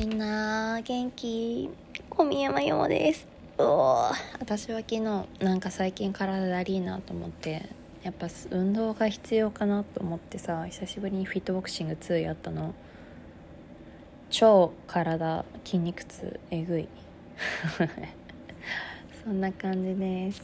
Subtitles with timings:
[0.00, 1.68] みんな元気？
[2.08, 3.28] 小宮山よもです。
[3.58, 7.68] うお私は昨日なんか最近体だりーなと思って
[8.02, 12.74] やっぱ運動が必要かなと思ってさ久しぶりにフィットボクシング2やったの。
[14.30, 16.88] 超体筋肉痛えぐい。
[19.22, 20.42] そんな感じです。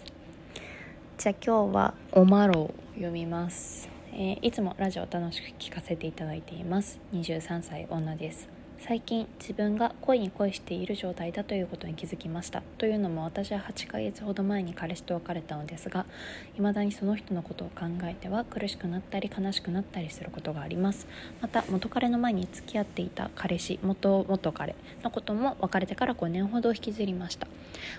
[1.16, 3.88] じゃあ今日は「おまろ」を読みます。
[4.12, 7.00] えー、いつもラジオ楽しく聞かせていただいています。
[7.14, 8.55] 23歳女です。
[8.78, 12.62] 最近自分が恋に恋している状態だということに気づきました。
[12.78, 16.06] というのも私は8ヶ月ほど前に彼氏と別れたのですが
[16.54, 21.08] 未だにその人のことを考えては苦しくなったり悲しくなったりすることがあります。
[21.42, 27.48] また元彼の前に付き合っていた彼氏元元彼のことも別れてから5年ほど引きずりました。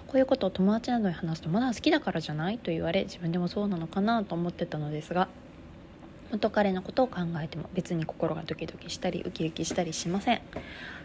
[0.07, 2.59] こういうことを友達などに話すとまだ好きだからじゃない？
[2.59, 5.27] と言われ自分でもそうなのかなと思ってたのですが
[6.31, 10.41] 元彼のことを考えても別に心がドキドキしたりウキウキしたりしません。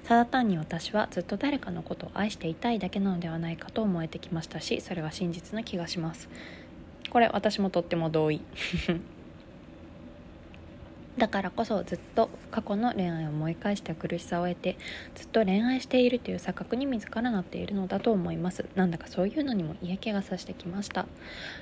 [0.05, 6.29] ただ単に私はずっと誰かのことを愛していたいだけなのではないかと思えてきましたしそれは真実な気がします。
[7.11, 8.41] これ私もとっても同意。
[11.19, 14.79] だからこそずっと過去の恋愛を思い返した苦しさを得て
[15.15, 18.65] ずっと恋愛しているという錯覚に自らなっているのだと思います。
[18.75, 21.07] なんだかそういうのにも嫌気がさしてきました。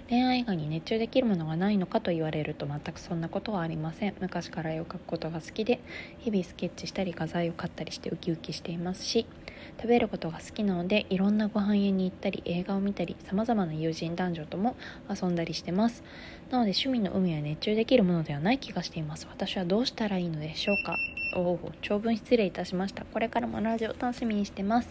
[0.08, 4.14] 恋愛以外に熱中できるものがないのかと言われると全くそんなことはありません。
[4.20, 5.80] 昔から絵を描くことが好きで
[6.18, 9.26] 日々スケッチしたり画材を買ったりしてウキウキしていますし
[9.80, 14.76] 食べることが好きなのでいろんなご飯屋に行ったり映画を見たりさまざまな友人男女とも
[15.08, 16.02] 遊んだりしてます。
[16.50, 19.28] なので趣味の海は熱中できるものではない気がしています。
[19.40, 20.98] 私はどうしたらいいのでしょうか？
[21.34, 23.06] おお長文失礼いたしました。
[23.06, 24.90] これからもラジオ楽しみにしてます。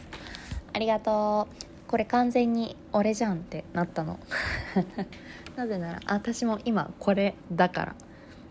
[0.74, 1.56] ありがとう。
[1.88, 4.18] これ完全に俺じゃんってなったの。
[5.56, 7.96] なぜなら私も今これだから。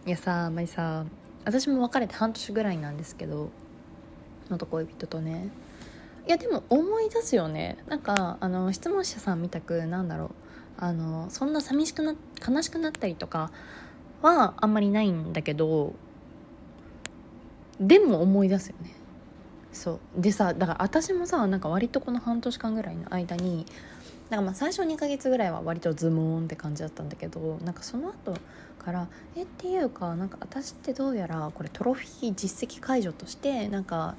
[0.07, 1.05] いやさあまりさ
[1.45, 3.51] 私も別れて半年ぐらいなんですけど
[4.51, 5.49] 元恋人とね。
[6.29, 7.77] いやでも思い出すよね。
[7.89, 10.31] なんかあの質問者さんみたくなんだろう。
[10.79, 12.15] あのそんな寂しくな
[12.49, 13.51] 悲しくなったりとか
[14.23, 15.95] はあんまりないんだけど
[17.81, 18.93] でも思い出すよね。
[19.73, 20.21] そう。
[20.21, 23.67] でさだから私もさなんか割とこの半年間ぐらいの間に
[24.31, 28.35] なんかまあ最初2ヶ月ぐらいは割とズモーンって感じだったんだけどなんかその後
[28.79, 34.17] からえっていうかなんか私ってどうやらこれトロフィー実績解除としてなんか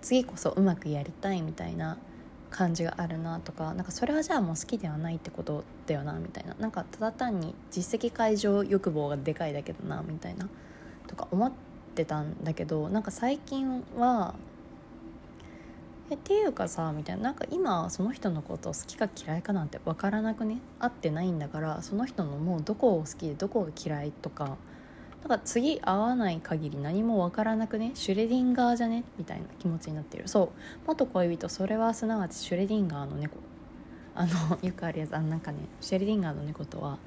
[0.00, 1.98] 次こそうまくやりたいみたいな
[2.56, 6.54] 感じがあるなとかなんかそれはじゃあもう好きではないってことだよなみたいな。
[6.58, 10.48] なんかただ単に実績解除欲望がでかいだけどなみたいな
[11.06, 11.52] とか思っ
[11.94, 14.34] てたんだけどなんか最近は
[16.08, 17.24] えっていうかさみたいな。
[17.24, 20.58] なんか今その人のこと好きか嫌いかなんて分からなくね？
[20.78, 24.56] 会ってないんだからその人のもうどこを好きでどこが嫌いとか
[25.26, 27.90] なんか次会わない限り何も分からなくね？
[27.94, 29.02] シュレディンガーじゃね？
[29.18, 30.28] みたいな気持ちになってる。
[30.28, 30.48] そう。
[30.86, 33.38] 元恋人それはすなわちシュレディンガーの猫。
[34.14, 36.98] あの よくあるやつあなんかねシュレディンガーの猫とは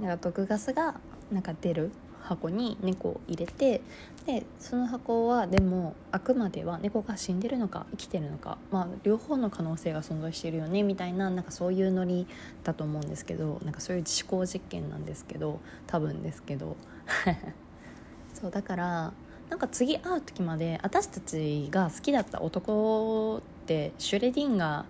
[0.00, 0.94] なんか毒ガスが
[1.30, 1.90] なんか出る。
[2.26, 3.80] 箱に猫を入れて
[4.26, 12.26] でその箱はでもあくまでは猫が死んでるのか生きてるのか、まあ、両方の可能性が存在してるよねみたいななんかそういうノリ
[12.64, 16.76] だと思うんですけどなんかそういう思考実験なんですけど多分ですけど。
[18.34, 19.12] そうだから
[19.48, 24.84] なんか次会う時まで私たちが好きだった男ってシュレディンガー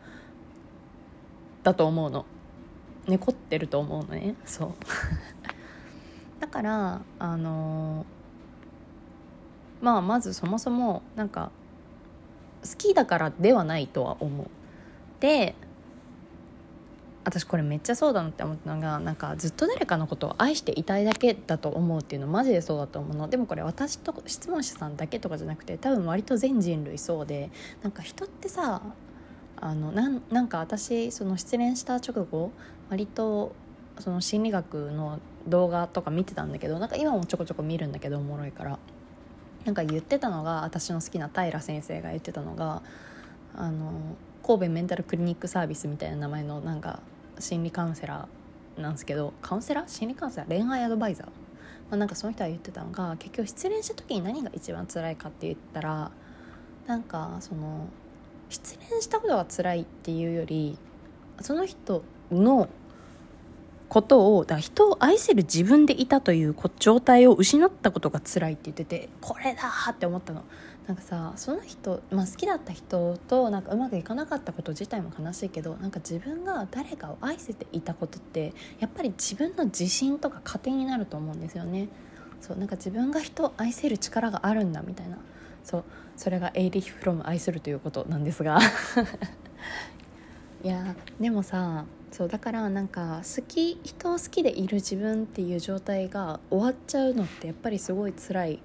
[1.62, 2.24] だと思うの。
[3.06, 4.34] 猫ってると思うのね。
[4.44, 4.74] そう。
[6.40, 8.04] だからあの
[9.80, 11.50] まあまずそもそもなんか
[12.62, 14.46] 好きだからではないとは思う。
[15.20, 15.54] で
[17.24, 23.28] 私これめっちゃそうだなって思ったのがなんかずっと誰かのことを愛していたいだけだと思うっていうのマジでそうだと思うの。
[23.28, 27.50] でもこれ私と質問者さんだけとかじゃなくて多分割と全人類そうで
[27.82, 28.80] なんか人ってさ
[29.56, 32.52] あのなんなんか私その失恋した直後
[32.90, 33.54] 割と
[33.98, 38.78] その心理学の動画とか見てたんだけどなんか今もちょこちょこ見るんだけどおもろいから。
[39.64, 42.82] なんか言ってたのが私の好きな平先生が言ってたのが
[43.52, 43.90] あの
[44.46, 47.00] 神戸メンタルクリニックサービスみたいな名前のなんか
[47.40, 49.88] 心理カウンセラーなんですけどカウンセラー？
[49.88, 50.48] 心理カウンセラー？
[50.48, 51.32] 恋愛アドバイザー、ま
[51.90, 56.12] あ、なんかその人は言ってたのが結局失恋した時に何が一番辛いかって言ったら
[56.86, 57.88] なんかその
[58.48, 60.78] 失恋したことが辛いっていうより
[61.40, 62.68] その人の
[63.88, 70.44] ことをだ人を愛せる自分でいたという状態を失ったことが辛いって言っててこれだって思ったの。
[70.86, 81.88] なんかさその人、まあ、好きだった人となんかうまくいかなかったこと自体も悲しいけどなんか自分が誰かを愛せていたことってやっぱり自分の自信とか糧になると思うんですよね。
[82.40, 85.18] そうなんか自分が人を愛せる力があるんだみたいな。
[85.64, 85.84] そう
[86.16, 88.60] それがエイリヒ・フロム愛するということなんですが。
[90.62, 91.84] いやでもさ
[92.16, 98.58] そうだからなんか好き人を好きでいる自分っていう状態が終わっちゃうのってやっぱりすごい辛い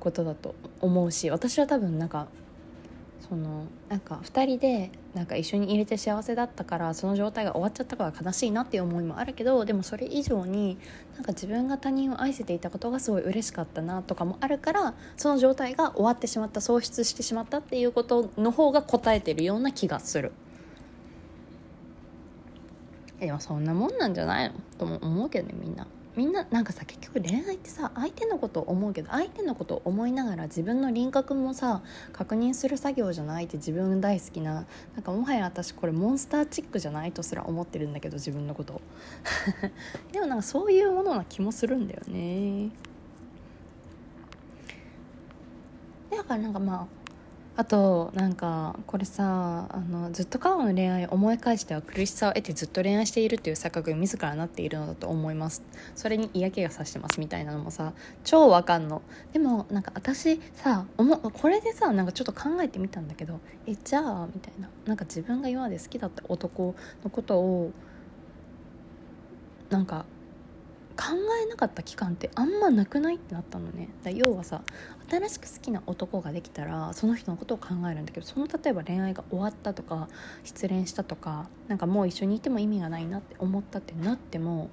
[0.00, 2.26] ことだと思うし私は多分なんか
[3.28, 10.78] そのなんか2人でなんか一緒に入れて幸せだったからその状態が終わっちゃったから悲しいなっていう思いもあるけどでもそれ以上に
[11.16, 20.32] なんか自分が他人を愛せていたことがすごい嬉しかったなとかもあるからその状態が終わってしまった喪失してしまったっていうことの方が答えてるような気がする。
[23.20, 24.54] でもそんなもんなんじゃないの？
[24.78, 25.86] とも思うけどねみんな。
[26.16, 31.82] みんななんかさ結局恋愛ってさ相手のことを思うけど相手のことを思いながら自分の輪郭もさ
[32.12, 34.64] 確認する作業じゃないって自分大好きな
[34.94, 38.80] なんかもはや私これモンスターチックじゃないとすら思ってるんだけど自分のこと。
[40.10, 42.70] でもなんかそういうものな気もするんだよね。
[46.10, 46.86] だからなんかまあ
[47.58, 55.62] あとなんかこれさあのずっと過去の恋愛を思い返しては苦しさを得てずっと恋愛しているっていう錯覚に自らなっているのだと思います。
[55.94, 57.94] それに嫌気がさしてますみたいなのもさ
[58.24, 59.00] 超わかんの。
[59.32, 64.68] でもなんか私さこれでさなんかちょっと考えてみたんだけどえじゃあみたいな。
[64.84, 67.72] なんか自分が今まで好きだった男のことを
[69.70, 70.04] なんか
[70.96, 71.12] 考
[71.42, 73.16] えなかった期間ってあんまなくない？
[73.16, 73.90] ってなったのね。
[74.02, 74.62] だ要はさ
[75.10, 80.08] 新しく好きな男ができたらその人のことを考えるんだけどその例えば恋愛が終わったとか
[80.42, 84.70] 失恋したとかなんかもう一緒にいても意味がないなって思ったってなっても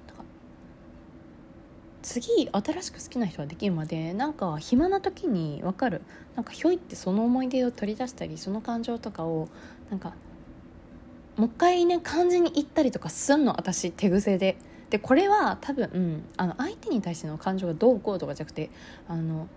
[2.02, 6.02] 次新しく好きな人ができるまでなんか暇な時に分かる。
[6.36, 9.48] なんかひょいってその思い出を取り出したりその感情とかを
[9.90, 10.14] なんか
[11.36, 14.56] もう一回ね感じに行ったりとかすんの私手癖で。
[14.90, 18.70] でこれは多分、あの相手に対しての感情がどうこうとかじゃなくて
[19.08, 19.48] あの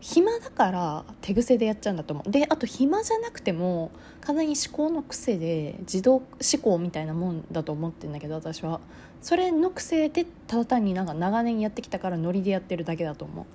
[0.00, 2.30] 暇だから手癖でやっちゃうんだと思う。
[2.30, 3.90] であと暇じゃなくても
[4.20, 6.26] 完全に思考の癖で自動思
[6.62, 8.80] 考みたいなもんだと思ってるんだけど私は。
[9.22, 13.46] それの癖でただ単になんか長年やってきたからノリでやってるだけだと思う。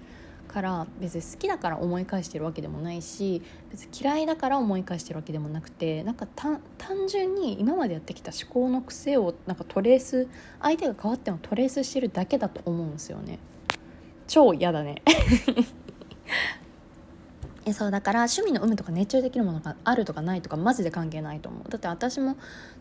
[0.50, 3.42] から別に好きだから思い返してるわけでもないし
[3.72, 6.60] 別に嫌いだから思い返してるわけでもなくてなんか単
[7.07, 10.28] 純に今までやってきた思考の癖をなんかトレース
[10.62, 13.40] 相手が変わってもトレースしてるだけだと思うんですよね。
[14.28, 15.01] 超嫌だね。
[17.66, 21.70] えそうだから趣味の有無とか熱中できるものがあるとかないとかマジで関係ないと思う。
[21.70, 22.40] だって私も好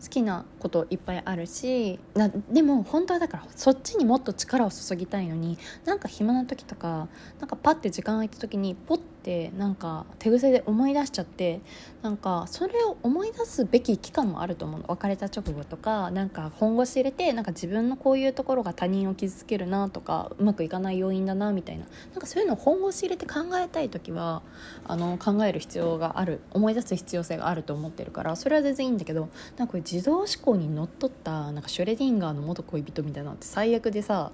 [0.09, 7.07] きなこといっぱいあるしなでも本当はだからそっちにもっと力を注ぎたいのになんか暇な時とか
[7.39, 11.61] なんかパッて時間空いた時にポッてなんか手癖で思い出しちゃって
[12.01, 14.85] なんかそれを思い出すべき期間もあると思うの。
[14.87, 21.85] 別れた直後とかなんか本腰入れてなんか自分のこういうところが他人を傷つけるなとかうまくいかない要因だなみたいな。
[22.11, 24.41] なんかそういうのを本腰入れて考えたい時は
[24.87, 26.41] あの考える必要がある。
[26.51, 34.31] 思い出す必要性があると思ってるからそれは全然いいんだけどなんかこれ自動思考にのっとったなんかシュレディンガーの元恋人みたいなのって最悪でさ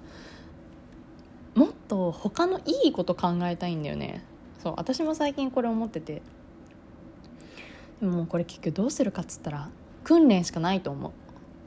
[1.54, 4.22] もっと他のいいこと考えたいんだよね。
[4.66, 6.22] そう私も最近これ思ってて。
[8.00, 9.68] でもこれ結局どうするかっつったら
[10.02, 11.12] 訓練しかないと思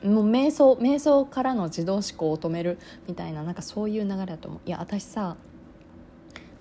[0.03, 0.09] う。
[0.09, 4.59] もう瞑想瞑想からの自動思考を止めるみたいななんかそういう流れだと思う。
[4.65, 5.37] いや私さ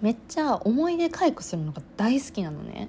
[0.00, 2.88] めっちゃ思い出回復するのが大好きなのね。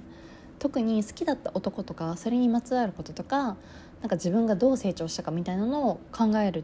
[0.60, 3.56] 特に好きだった男とかそれにまつわることとか
[4.00, 6.62] なんか自分がどう成長したかみたいなのを考える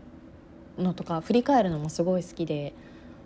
[0.79, 2.75] のとか振り返るのもすごい好きで。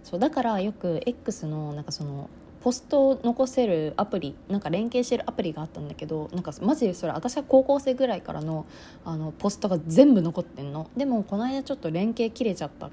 [0.03, 2.31] そうだからよく X のなんかその
[2.63, 8.67] ポストを残せるアプリなんか連携してるアプリがあったんだけどなんかマジでそれ私は高校生ぐらいからの
[9.05, 10.91] あのポストが全部残ってんの。
[10.97, 12.91] でもこの間ちょっと連携切れちゃった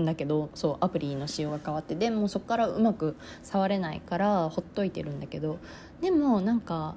[0.00, 1.94] んだけどそうアプリの仕様が変わって。
[1.94, 5.58] でもそこからうまく触れないからほっといてるんだけど。
[6.00, 6.96] でもなんか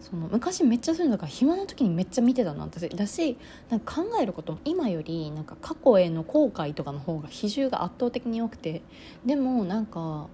[0.00, 2.88] その昔めっちゃそういうのが暇な時にめっちゃ見てたな私。
[2.88, 3.36] だし
[3.68, 8.80] なんか考えることも今よりなんか過去への後悔とかの方が比重が圧倒的に多くて。
[9.26, 10.28] でもなんか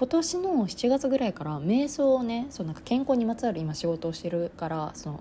[0.00, 5.20] 今年の7月ぐらいから瞑想をねそうなんか健康にまつわる今仕事をしてるからその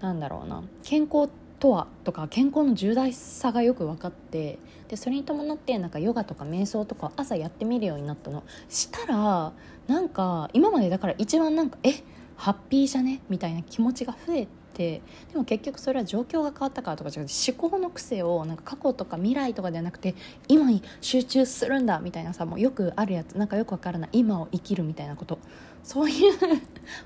[0.00, 1.28] なんだろうな健康
[1.60, 8.44] とはとか健康の重大さがよく分かってでそれに伴ってなんかヨガとか瞑想とか朝やってみるようになったの。
[8.70, 9.52] したら
[9.86, 11.92] なんか今までだから一番なんかえ
[12.36, 13.20] ハッピーじゃね？
[13.28, 14.48] みたいな気持ちが増え
[14.78, 20.14] てでも結局それは状況が変わったからとかじゃなくて思考の癖をなんか過去とか未来とかではなくて
[20.46, 25.38] 今に集中するんだみたいなさもうよくあるやつなんかよくわからない今を生きるみたいなこと。
[25.82, 26.34] そういう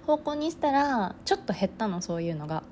[0.06, 2.62] 方向にしたらちょっと減ったのそういうのが。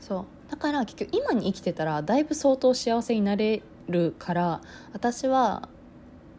[0.00, 0.50] そう。
[0.50, 4.60] だから結局今に生きてたらだいぶ相当幸せになれるから
[4.92, 5.68] 私は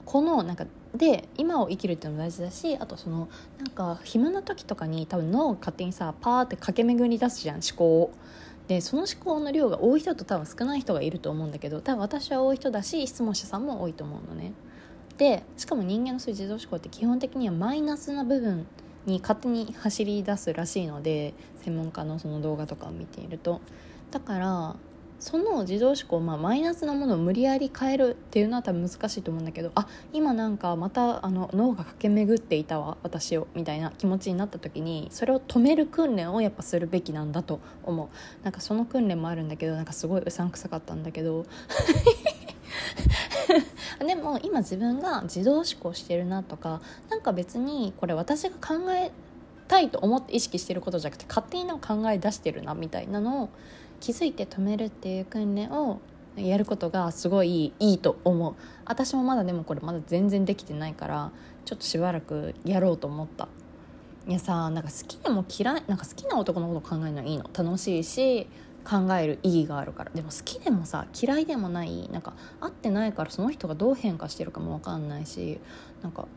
[0.06, 0.66] このなんか
[0.98, 8.12] で今を生きるっていうのも大事だしあとそのなんか暇な時とかに多分脳が勝手にさパーって駆け巡り出すじゃん思考を。
[8.68, 14.54] でその思考の量が多い人と多分少ない人がいると思うんだけど多分私は多い人だし質問者さんも多いと思うのね。
[15.18, 18.66] でしかも人間のそういう自動思考って基本的にはマイナスな部分
[19.06, 21.34] に勝手に走り出すらしいので
[21.64, 23.62] 専門家のその動画とかを見ていると
[24.12, 24.76] だから
[25.26, 38.10] その自動思考、まあ、マイナスなものを無理やり変えるっていうのは多分難しいと思うんだけどあ今なんかまたあの脳が駆け巡っていたわ私をみたいな気持ちになった時にそれを止める訓練をやっぱするべきなんだと思う。
[38.44, 41.48] なんかその訓練もあるんだけどなんかすごいうさんくさかったんだけど。
[44.06, 49.12] でも今自分が自動思考してるなとかなんか別にこれ私が考え
[49.68, 53.50] たいと思って意識してることじゃなくて勝手になんか考え出してるなみたいなのを
[54.06, 56.00] 気づいて止めるっていう訓練を
[56.36, 58.54] やることがすごいいいと思う。
[58.86, 61.32] 私もまだでもこれまだ全然できてないから
[61.66, 63.48] ちょっとしばらくやろうと思った。
[64.28, 67.50] いやさなんか好きでも嫌いなんか好きな男のこと考えるのはいいの。
[67.52, 68.48] 楽しいし
[68.84, 70.12] 考える意義があるから。
[70.14, 75.60] でも好きでもさ嫌いでもないなんか会ってないからその人がどう変化してるかも分かんないし
[76.04, 76.28] なんか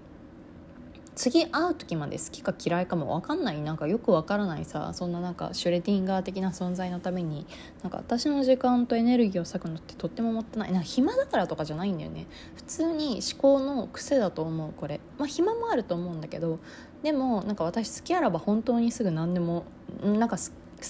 [1.19, 3.61] 次会う時まで好きか嫌いかも分かんない。
[3.61, 7.45] なんかよく分からないさそんななんかシュレディンガー的な存在のために
[7.83, 10.73] なんか私の時間とエネルギーを割くのってとってももったいない。
[10.73, 12.29] なんか暇だからとかじゃないんだよね。
[12.55, 15.01] 普通に思考の癖だと思うこれ。
[15.19, 16.61] まあ暇もあると思うんだけど
[17.03, 19.65] でもなんか私好きあらば本当にすぐ何でも
[20.05, 20.43] なんか好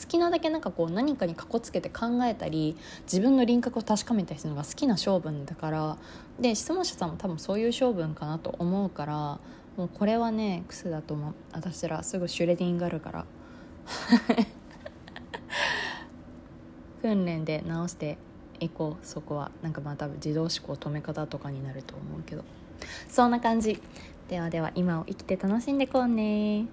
[0.08, 5.96] きなだけなんかこう何かにかこつけて考えたり自分の輪郭を確かめたりするのが好きな性分だから。
[6.38, 9.38] で質問者さんも多分そういう性分かなと思うから
[9.78, 11.34] もうこれはねクスだと思う。
[11.52, 13.24] 私らすぐシュレディングあるから。
[17.00, 18.18] 訓練で直して
[18.58, 19.52] いこうそこは。
[19.62, 22.42] なんかまあ多分自動思考止め方とかになると思うけど。
[23.08, 23.80] そんな感じ。
[24.28, 26.66] ではでは今を生きて楽しんでこうね。